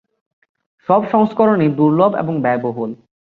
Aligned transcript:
সব 0.89 1.01
সংস্করণই 1.11 1.69
দুর্লভ 1.69 2.11
এবং 2.15 2.33
ব্যয়বহুল। 2.41 2.91